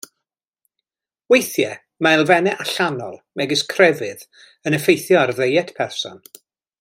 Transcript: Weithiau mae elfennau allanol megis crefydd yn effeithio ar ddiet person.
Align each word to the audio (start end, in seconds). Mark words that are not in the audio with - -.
Weithiau 1.33 1.75
mae 2.07 2.17
elfennau 2.21 2.63
allanol 2.65 3.19
megis 3.41 3.63
crefydd 3.77 4.25
yn 4.71 4.79
effeithio 4.79 5.21
ar 5.25 5.35
ddiet 5.41 5.75
person. 5.83 6.19